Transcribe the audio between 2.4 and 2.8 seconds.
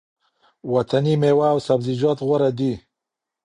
دي.